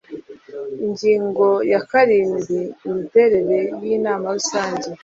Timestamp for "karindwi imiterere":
1.89-3.57